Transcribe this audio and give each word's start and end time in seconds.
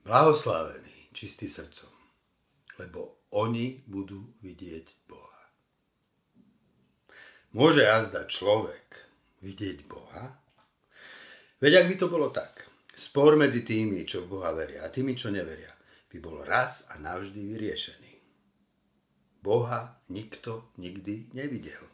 Blahoslavení, 0.00 1.12
čistí 1.12 1.44
srdcom, 1.44 1.92
lebo 2.80 3.28
oni 3.36 3.84
budú 3.84 4.32
vidieť 4.40 5.04
Boha. 5.04 5.42
Môže 7.52 7.84
azda 7.84 8.24
človek 8.24 8.96
vidieť 9.44 9.84
Boha? 9.84 10.40
Veď 11.60 11.84
ak 11.84 11.86
by 11.92 11.96
to 12.00 12.06
bolo 12.08 12.32
tak, 12.32 12.64
spor 12.96 13.36
medzi 13.36 13.60
tými, 13.60 14.08
čo 14.08 14.24
v 14.24 14.40
Boha 14.40 14.56
veria 14.56 14.88
a 14.88 14.92
tými, 14.92 15.12
čo 15.12 15.28
neveria, 15.28 15.76
by 16.08 16.16
bol 16.16 16.48
raz 16.48 16.88
a 16.88 16.96
navždy 16.96 17.44
vyriešený. 17.44 18.12
Boha 19.44 20.00
nikto 20.08 20.72
nikdy 20.80 21.28
nevidel, 21.36 21.84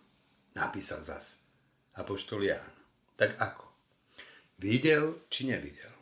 napísal 0.54 1.02
zas 1.02 1.34
Apoštol 1.98 2.46
Ján. 2.46 2.74
Tak 3.18 3.34
ako? 3.34 3.66
Videl 4.62 5.26
či 5.26 5.50
nevidel? 5.50 5.95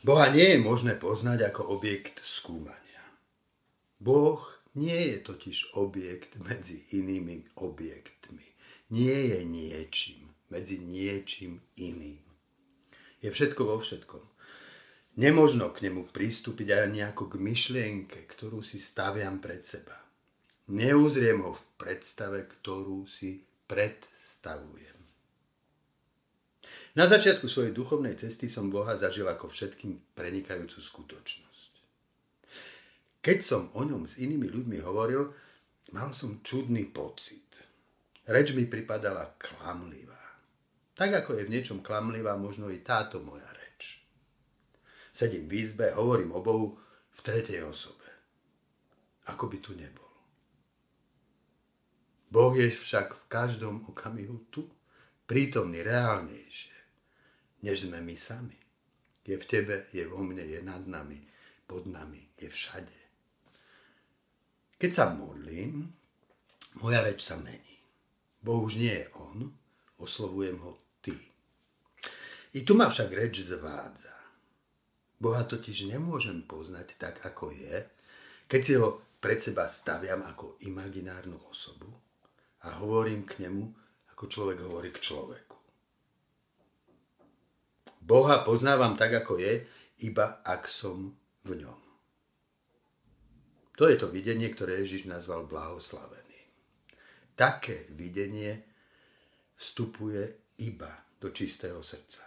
Boha 0.00 0.32
nie 0.32 0.56
je 0.56 0.58
možné 0.64 0.96
poznať 0.96 1.52
ako 1.52 1.76
objekt 1.76 2.24
skúmania. 2.24 3.04
Boh 4.00 4.40
nie 4.72 5.12
je 5.12 5.16
totiž 5.20 5.76
objekt 5.76 6.40
medzi 6.40 6.88
inými 6.96 7.52
objektmi. 7.60 8.46
Nie 8.90 9.36
je 9.36 9.40
niečím 9.44 10.30
medzi 10.50 10.82
niečím 10.82 11.62
iným. 11.78 12.18
Je 13.22 13.30
všetko 13.30 13.62
vo 13.64 13.76
všetkom. 13.78 14.24
Nemožno 15.18 15.70
k 15.70 15.86
nemu 15.86 16.10
pristúpiť 16.10 16.68
ani 16.74 17.06
ako 17.06 17.34
k 17.34 17.34
myšlienke, 17.38 18.26
ktorú 18.30 18.62
si 18.62 18.78
staviam 18.78 19.38
pred 19.38 19.62
seba. 19.62 19.98
Neuzriem 20.70 21.42
ho 21.42 21.58
v 21.58 21.62
predstave, 21.78 22.46
ktorú 22.46 23.06
si 23.10 23.42
predstavujem. 23.66 24.99
Na 26.98 27.06
začiatku 27.06 27.46
svojej 27.46 27.70
duchovnej 27.70 28.18
cesty 28.18 28.50
som 28.50 28.66
Boha 28.66 28.98
zažil 28.98 29.22
ako 29.30 29.46
všetkým 29.46 30.10
prenikajúcu 30.10 30.82
skutočnosť. 30.82 31.72
Keď 33.22 33.38
som 33.38 33.70
o 33.78 33.86
ňom 33.86 34.10
s 34.10 34.18
inými 34.18 34.50
ľuďmi 34.50 34.82
hovoril, 34.82 35.30
mal 35.94 36.10
som 36.10 36.42
čudný 36.42 36.90
pocit. 36.90 37.46
Reč 38.26 38.50
mi 38.58 38.66
pripadala 38.66 39.38
klamlivá. 39.38 40.18
Tak 40.98 41.22
ako 41.22 41.38
je 41.38 41.46
v 41.46 41.52
niečom 41.54 41.78
klamlivá 41.78 42.34
možno 42.34 42.66
i 42.74 42.82
táto 42.82 43.22
moja 43.22 43.46
reč. 43.54 44.02
Sedím 45.14 45.46
v 45.46 45.62
izbe, 45.62 45.94
hovorím 45.94 46.34
o 46.34 46.42
Bohu 46.42 46.74
v 47.14 47.20
tretej 47.22 47.62
osobe. 47.70 48.08
Ako 49.30 49.46
by 49.46 49.58
tu 49.62 49.78
nebol. 49.78 50.10
Boh 52.34 52.54
je 52.58 52.66
však 52.66 53.14
v 53.14 53.24
každom 53.30 53.86
okamihu 53.86 54.50
tu, 54.50 54.66
prítomný 55.30 55.86
reálnejšie 55.86 56.79
než 57.62 57.88
sme 57.88 58.00
my 58.00 58.16
sami. 58.16 58.58
Je 59.24 59.36
v 59.36 59.44
tebe, 59.46 59.86
je 59.92 60.04
vo 60.08 60.24
mne, 60.24 60.42
je 60.42 60.60
nad 60.64 60.82
nami, 60.86 61.20
pod 61.68 61.86
nami, 61.86 62.32
je 62.40 62.48
všade. 62.48 62.98
Keď 64.80 64.90
sa 64.90 65.12
modlím, 65.12 65.92
moja 66.80 67.04
reč 67.04 67.28
sa 67.28 67.36
mení. 67.36 67.76
Boh 68.40 68.64
už 68.64 68.80
nie 68.80 68.96
je 68.96 69.06
on, 69.20 69.52
oslovujem 70.00 70.56
ho 70.64 70.80
ty. 71.04 71.12
I 72.56 72.64
tu 72.64 72.72
ma 72.72 72.88
však 72.88 73.12
reč 73.12 73.44
zvádza. 73.44 74.16
Boha 75.20 75.44
totiž 75.44 75.84
nemôžem 75.84 76.48
poznať 76.48 76.96
tak, 76.96 77.20
ako 77.20 77.52
je, 77.52 77.84
keď 78.48 78.60
si 78.64 78.72
ho 78.80 79.04
pred 79.20 79.36
seba 79.36 79.68
staviam 79.68 80.24
ako 80.24 80.56
imaginárnu 80.64 81.36
osobu 81.52 81.92
a 82.64 82.80
hovorím 82.80 83.28
k 83.28 83.44
nemu, 83.44 83.68
ako 84.16 84.24
človek 84.32 84.64
hovorí 84.64 84.88
k 84.88 85.04
človeku. 85.04 85.59
Boha 88.10 88.42
poznávam 88.42 88.98
tak, 88.98 89.14
ako 89.22 89.38
je, 89.38 89.62
iba 90.02 90.42
ak 90.42 90.66
som 90.66 91.14
v 91.46 91.62
ňom. 91.62 91.80
To 93.78 93.86
je 93.86 93.94
to 93.94 94.10
videnie, 94.10 94.50
ktoré 94.50 94.82
Ježiš 94.82 95.06
nazval 95.06 95.46
blahoslavený. 95.46 96.50
Také 97.38 97.86
videnie 97.94 98.66
vstupuje 99.56 100.58
iba 100.58 100.90
do 101.22 101.30
čistého 101.30 101.80
srdca. 101.86 102.26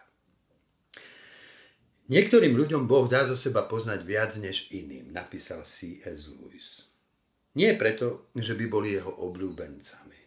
Niektorým 2.07 2.55
ľuďom 2.55 2.87
Boh 2.87 3.05
dá 3.11 3.27
zo 3.27 3.35
seba 3.35 3.67
poznať 3.67 4.01
viac 4.07 4.31
než 4.39 4.71
iným, 4.71 5.11
napísal 5.11 5.67
C.S. 5.67 6.31
Lewis. 6.31 6.87
Nie 7.53 7.77
preto, 7.77 8.33
že 8.33 8.57
by 8.57 8.65
boli 8.65 8.97
jeho 8.97 9.13
obľúbencami, 9.13 10.19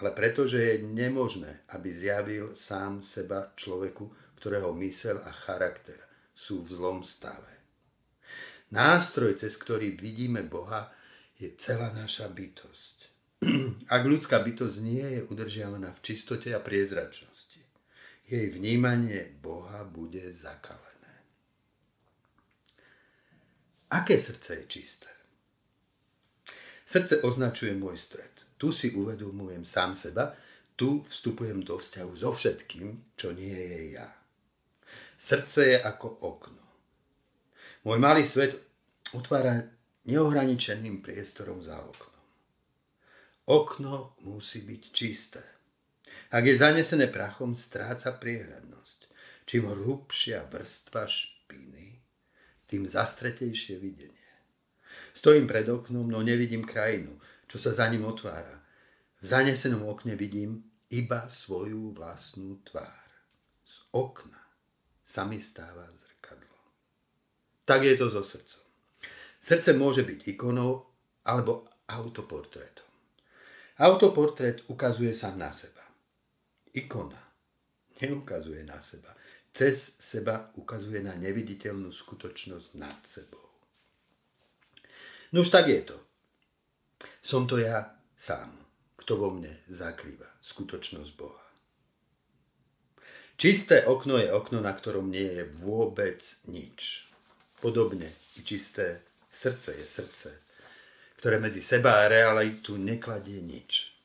ale 0.00 0.10
preto, 0.12 0.44
že 0.44 0.60
je 0.60 0.84
nemožné, 0.84 1.64
aby 1.72 1.88
zjavil 1.88 2.52
sám 2.52 3.00
seba 3.00 3.52
človeku, 3.56 4.29
ktorého 4.40 4.72
mysel 4.80 5.20
a 5.20 5.28
charakter 5.28 6.00
sú 6.32 6.64
v 6.64 6.72
zlom 6.72 7.04
stave. 7.04 7.60
Nástroj, 8.72 9.36
cez 9.36 9.52
ktorý 9.60 10.00
vidíme 10.00 10.40
Boha, 10.40 10.88
je 11.36 11.52
celá 11.60 11.92
naša 11.92 12.32
bytosť. 12.32 12.96
Ak 13.94 14.02
ľudská 14.08 14.40
bytosť 14.40 14.76
nie 14.80 15.04
je 15.04 15.20
udržiavaná 15.28 15.92
v 15.92 16.00
čistote 16.00 16.48
a 16.56 16.60
priezračnosti, 16.64 17.60
jej 18.24 18.46
vnímanie 18.48 19.28
Boha 19.44 19.84
bude 19.84 20.32
zakalené. 20.32 21.14
Aké 23.90 24.16
srdce 24.16 24.64
je 24.64 24.64
čisté? 24.70 25.10
Srdce 26.86 27.20
označuje 27.26 27.74
môj 27.74 27.98
stred. 27.98 28.32
Tu 28.54 28.70
si 28.72 28.94
uvedomujem 28.94 29.66
sám 29.66 29.98
seba, 29.98 30.32
tu 30.78 31.02
vstupujem 31.10 31.60
do 31.66 31.76
vzťahu 31.76 32.12
so 32.16 32.30
všetkým, 32.32 33.16
čo 33.18 33.34
nie 33.34 33.56
je 33.56 33.98
ja. 33.98 34.19
Srdce 35.20 35.76
je 35.76 35.76
ako 35.76 36.08
okno. 36.24 36.64
Môj 37.84 38.00
malý 38.00 38.24
svet 38.24 38.56
otvára 39.12 39.68
neohraničeným 40.08 41.04
priestorom 41.04 41.60
za 41.60 41.76
oknom. 41.76 42.24
Okno 43.44 44.16
musí 44.24 44.64
byť 44.64 44.82
čisté. 44.88 45.44
Ak 46.32 46.48
je 46.48 46.56
zanesené 46.56 47.12
prachom, 47.12 47.52
stráca 47.52 48.16
priehľadnosť. 48.16 49.00
Čím 49.44 49.68
hrubšia 49.68 50.48
vrstva 50.48 51.04
špiny, 51.04 52.00
tým 52.64 52.88
zastretejšie 52.88 53.76
videnie. 53.76 54.30
Stojím 55.12 55.44
pred 55.44 55.68
oknom, 55.68 56.08
no 56.08 56.24
nevidím 56.24 56.64
krajinu, 56.64 57.20
čo 57.44 57.60
sa 57.60 57.76
za 57.76 57.84
ním 57.92 58.08
otvára. 58.08 58.64
V 59.20 59.24
zanesenom 59.28 59.84
okne 59.84 60.16
vidím 60.16 60.64
iba 60.88 61.28
svoju 61.28 61.92
vlastnú 61.92 62.56
tvár. 62.64 63.04
Z 63.68 63.84
okna 63.92 64.39
sa 65.10 65.26
mi 65.26 65.42
stáva 65.42 65.90
zrkadlo. 65.90 66.54
Tak 67.66 67.82
je 67.82 67.98
to 67.98 68.14
so 68.14 68.22
srdcom. 68.22 68.62
Srdce 69.42 69.74
môže 69.74 70.06
byť 70.06 70.38
ikonou 70.38 70.86
alebo 71.26 71.66
autoportrétom. 71.90 72.86
Autoportrét 73.82 74.70
ukazuje 74.70 75.10
sa 75.10 75.34
na 75.34 75.50
seba. 75.50 75.82
Ikona 76.70 77.18
neukazuje 77.98 78.62
na 78.62 78.78
seba. 78.78 79.10
Cez 79.50 79.98
seba 79.98 80.54
ukazuje 80.54 81.02
na 81.02 81.18
neviditeľnú 81.18 81.90
skutočnosť 81.90 82.68
nad 82.78 82.94
sebou. 83.02 83.42
No 85.34 85.42
už 85.42 85.50
tak 85.50 85.66
je 85.66 85.82
to. 85.82 85.98
Som 87.18 87.50
to 87.50 87.58
ja 87.58 87.98
sám, 88.14 88.54
kto 89.02 89.18
vo 89.18 89.34
mne 89.34 89.58
zakrýva 89.66 90.30
skutočnosť 90.38 91.10
Boha. 91.18 91.49
Čisté 93.40 93.88
okno 93.88 94.20
je 94.20 94.28
okno, 94.28 94.60
na 94.60 94.76
ktorom 94.76 95.08
nie 95.08 95.24
je 95.24 95.48
vôbec 95.64 96.20
nič. 96.52 97.08
Podobne 97.56 98.12
i 98.36 98.44
čisté 98.44 99.00
srdce 99.32 99.80
je 99.80 99.86
srdce, 99.88 100.28
ktoré 101.16 101.40
medzi 101.40 101.64
seba 101.64 102.04
a 102.04 102.12
realitu 102.12 102.76
nekladie 102.76 103.40
nič. 103.40 103.96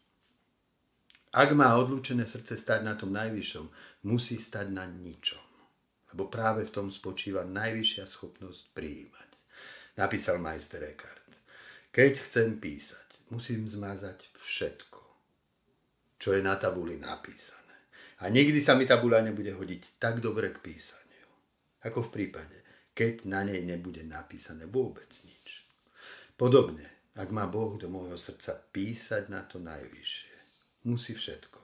Ak 1.36 1.52
má 1.52 1.76
odlúčené 1.76 2.24
srdce 2.24 2.56
stať 2.56 2.88
na 2.88 2.96
tom 2.96 3.12
najvyššom, 3.12 3.68
musí 4.08 4.40
stať 4.40 4.72
na 4.72 4.88
ničom. 4.88 5.44
Lebo 6.16 6.32
práve 6.32 6.64
v 6.64 6.72
tom 6.72 6.88
spočíva 6.88 7.44
najvyššia 7.44 8.08
schopnosť 8.08 8.72
prijímať. 8.72 9.30
Napísal 10.00 10.40
majster 10.40 10.80
Eckhart. 10.80 11.28
Keď 11.92 12.24
chcem 12.24 12.56
písať, 12.56 13.36
musím 13.36 13.68
zmazať 13.68 14.32
všetko, 14.40 15.04
čo 16.24 16.30
je 16.32 16.40
na 16.40 16.56
tabuli 16.56 16.96
napísané. 16.96 17.65
A 18.24 18.32
nikdy 18.32 18.64
sa 18.64 18.80
mi 18.80 18.88
tabula 18.88 19.20
nebude 19.20 19.52
hodiť 19.52 20.00
tak 20.00 20.24
dobre 20.24 20.48
k 20.56 20.64
písaniu, 20.64 21.28
ako 21.84 22.08
v 22.08 22.14
prípade, 22.16 22.58
keď 22.96 23.28
na 23.28 23.44
nej 23.44 23.60
nebude 23.60 24.08
napísané 24.08 24.64
vôbec 24.64 25.12
nič. 25.28 25.68
Podobne, 26.40 27.12
ak 27.16 27.28
má 27.32 27.44
Boh 27.48 27.76
do 27.76 27.92
môjho 27.92 28.16
srdca 28.16 28.56
písať 28.72 29.28
na 29.28 29.44
to 29.44 29.60
najvyššie, 29.60 30.36
musí 30.88 31.12
všetko, 31.12 31.60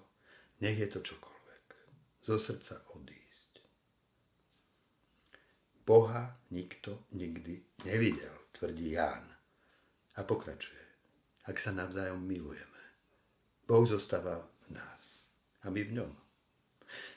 nech 0.59 0.75
je 0.75 0.87
to 0.91 0.99
čokoľvek, 0.99 1.65
zo 2.27 2.35
srdca 2.35 2.83
odísť. 2.95 3.63
Boha 5.87 6.35
nikto 6.51 7.07
nikdy 7.15 7.63
nevidel, 7.87 8.35
tvrdí 8.55 8.95
Ján. 8.95 9.27
A 10.15 10.27
pokračuje, 10.27 10.83
ak 11.47 11.55
sa 11.55 11.71
navzájom 11.71 12.19
milujeme. 12.19 12.83
Boh 13.67 13.87
zostáva 13.87 14.43
v 14.67 14.75
nás 14.75 15.23
a 15.63 15.71
my 15.71 15.81
v 15.83 15.95
ňom. 15.99 16.11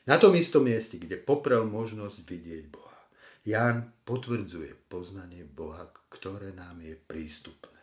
Na 0.05 0.21
tom 0.21 0.37
istom 0.37 0.69
mieste, 0.69 1.01
kde 1.01 1.17
poprel 1.17 1.65
možnosť 1.65 2.23
vidieť 2.27 2.65
Boha. 2.69 3.01
Ján 3.45 3.93
potvrdzuje 4.09 4.89
poznanie 4.89 5.45
Boha, 5.45 5.89
ktoré 6.09 6.53
nám 6.53 6.81
je 6.81 6.97
prístupné. 6.97 7.81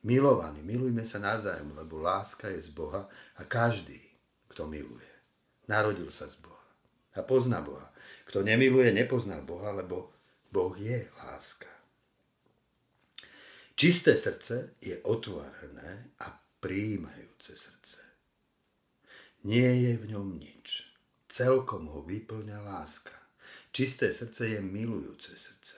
Milovaní, 0.00 0.64
milujme 0.64 1.04
sa 1.04 1.20
navzájom, 1.20 1.76
lebo 1.76 2.00
láska 2.00 2.48
je 2.48 2.64
z 2.64 2.72
Boha 2.72 3.04
a 3.36 3.42
každý, 3.44 4.00
kto 4.48 4.64
miluje, 4.64 5.10
narodil 5.68 6.08
sa 6.08 6.24
z 6.24 6.40
Boha 6.40 6.50
a 7.14 7.20
pozná 7.22 7.60
Boha. 7.60 7.90
Kto 8.26 8.46
nemiluje, 8.46 8.94
nepozná 8.94 9.42
Boha, 9.42 9.74
lebo 9.74 10.14
Boh 10.54 10.74
je 10.78 11.10
láska. 11.18 11.70
Čisté 13.74 14.14
srdce 14.14 14.76
je 14.78 15.00
otvorené 15.02 16.14
a 16.20 16.36
príjmajúce 16.60 17.56
srdce. 17.56 17.98
Nie 19.44 19.72
je 19.72 19.92
v 19.96 20.04
ňom 20.12 20.36
nič. 20.36 20.90
Celkom 21.30 21.88
ho 21.88 22.04
vyplňa 22.04 22.60
láska. 22.60 23.16
Čisté 23.72 24.12
srdce 24.12 24.46
je 24.46 24.60
milujúce 24.60 25.32
srdce. 25.32 25.76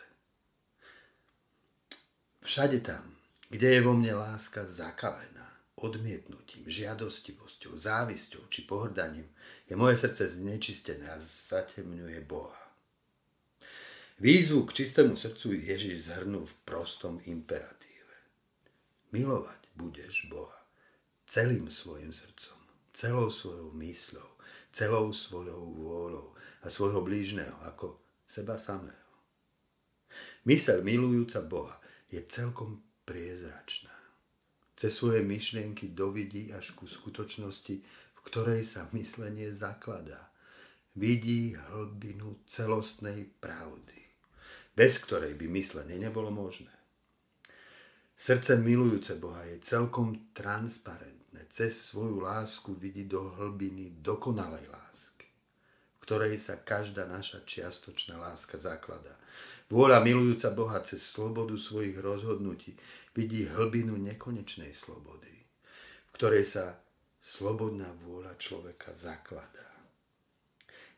Všade 2.43 2.81
tam, 2.81 3.15
kde 3.53 3.79
je 3.79 3.81
vo 3.85 3.95
mne 3.95 4.19
láska 4.19 4.67
zakalená, 4.67 5.47
odmietnutím, 5.79 6.67
žiadostivosťou, 6.67 7.79
závisťou 7.79 8.51
či 8.51 8.67
pohrdaním, 8.67 9.29
je 9.71 9.79
moje 9.79 10.03
srdce 10.03 10.35
znečistené 10.35 11.07
a 11.07 11.23
zatemňuje 11.23 12.19
Boha. 12.27 12.59
Výzvu 14.19 14.67
k 14.67 14.83
čistému 14.83 15.15
srdcu 15.15 15.53
Ježiš 15.53 16.11
zhrnul 16.11 16.47
v 16.47 16.55
prostom 16.67 17.23
imperatíve. 17.27 18.17
Milovať 19.15 19.71
budeš 19.79 20.27
Boha 20.27 20.63
celým 21.27 21.71
svojim 21.71 22.13
srdcom, 22.13 22.62
celou 22.93 23.33
svojou 23.33 23.73
mysľou, 23.77 24.31
celou 24.73 25.13
svojou 25.13 25.61
vôľou 25.77 26.29
a 26.63 26.67
svojho 26.69 27.01
blížneho 27.01 27.57
ako 27.65 27.99
seba 28.29 28.57
samého. 28.57 29.03
Mysel 30.45 30.85
milujúca 30.85 31.41
Boha 31.41 31.77
je 32.13 32.21
celkom 32.29 32.85
priezračná. 33.09 33.93
Cez 34.77 34.99
svoje 34.99 35.23
myšlienky 35.23 35.95
dovidí 35.95 36.51
až 36.51 36.75
ku 36.75 36.91
skutočnosti, 36.91 37.77
v 37.83 38.21
ktorej 38.27 38.67
sa 38.67 38.91
myslenie 38.93 39.55
zakladá. 39.55 40.33
Vidí 40.93 41.57
hlbinu 41.57 42.45
celostnej 42.45 43.25
pravdy, 43.41 43.97
bez 44.77 45.01
ktorej 45.01 45.39
by 45.39 45.47
myslenie 45.49 45.97
nebolo 45.97 46.29
možné. 46.29 46.75
Srdce 48.19 48.61
milujúce 48.61 49.17
Boha 49.17 49.47
je 49.49 49.63
celkom 49.63 50.35
transparentné. 50.37 51.22
Cez 51.51 51.91
svoju 51.91 52.21
lásku 52.21 52.75
vidí 52.75 53.05
do 53.05 53.33
hlbiny 53.35 54.03
dokonalej 54.03 54.69
lásky 54.69 54.93
ktorej 56.03 56.43
sa 56.43 56.59
každá 56.59 57.07
naša 57.07 57.47
čiastočná 57.47 58.19
láska 58.19 58.59
zakladá. 58.59 59.15
Vôľa 59.71 60.03
milujúca 60.03 60.51
Boha 60.51 60.83
cez 60.83 61.01
slobodu 61.01 61.55
svojich 61.55 61.97
rozhodnutí 61.97 62.75
vidí 63.15 63.47
hlbinu 63.47 63.95
nekonečnej 63.97 64.75
slobody, 64.75 65.31
v 65.31 66.11
ktorej 66.13 66.45
sa 66.45 66.77
slobodná 67.23 67.89
vôľa 68.03 68.35
človeka 68.37 68.93
zakladá. 68.93 69.65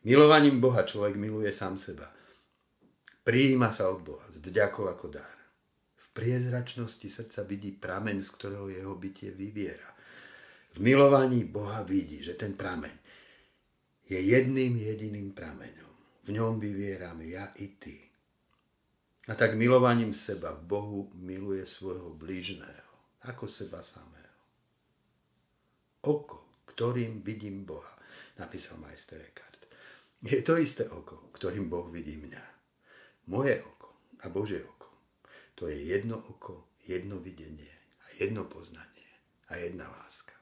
Milovaním 0.08 0.58
Boha 0.58 0.82
človek 0.82 1.14
miluje 1.20 1.52
sám 1.52 1.76
seba. 1.76 2.08
Prijíma 3.22 3.70
sa 3.70 3.92
od 3.92 4.00
Boha 4.02 4.26
s 4.32 4.40
vďakou 4.40 4.88
ako 4.88 5.14
dar. 5.14 5.36
V 6.00 6.06
priezračnosti 6.16 7.06
srdca 7.06 7.44
vidí 7.44 7.76
prameň, 7.76 8.24
z 8.24 8.28
ktorého 8.34 8.66
jeho 8.72 8.96
bytie 8.96 9.30
vyviera. 9.32 9.93
V 10.74 10.82
milovaní 10.82 11.46
Boha 11.46 11.86
vidí, 11.86 12.18
že 12.18 12.34
ten 12.34 12.58
prameň 12.58 12.90
je 14.10 14.18
jedným 14.18 14.74
jediným 14.74 15.30
prameňom. 15.30 15.94
V 16.26 16.28
ňom 16.34 16.58
vyvieram 16.58 17.22
ja 17.22 17.54
i 17.62 17.78
ty. 17.78 18.02
A 19.30 19.38
tak 19.38 19.54
milovaním 19.54 20.10
seba 20.10 20.50
v 20.50 20.66
Bohu 20.66 21.00
miluje 21.14 21.62
svojho 21.62 22.12
blížného, 22.18 22.90
ako 23.22 23.46
seba 23.46 23.86
samého. 23.86 24.34
Oko, 26.02 26.66
ktorým 26.66 27.22
vidím 27.22 27.62
Boha, 27.62 27.94
napísal 28.36 28.76
majster 28.82 29.22
Eckhart. 29.22 29.70
Je 30.26 30.42
to 30.42 30.58
isté 30.58 30.90
oko, 30.90 31.30
ktorým 31.38 31.70
Boh 31.70 31.86
vidí 31.86 32.18
mňa. 32.18 32.44
Moje 33.30 33.62
oko 33.62 34.18
a 34.20 34.28
Božie 34.28 34.60
oko. 34.60 34.90
To 35.54 35.70
je 35.70 35.78
jedno 35.86 36.18
oko, 36.18 36.66
jedno 36.82 37.22
videnie 37.22 37.72
a 38.02 38.10
jedno 38.18 38.44
poznanie 38.50 39.08
a 39.48 39.56
jedna 39.56 39.86
láska. 39.86 40.33